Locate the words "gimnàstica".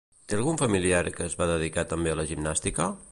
2.33-2.93